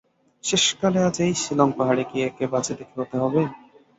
[0.43, 3.41] শেষকালে আজ এই শিলঙ পাহাড়ে কি একে বাজিতে খোয়াতে হবে।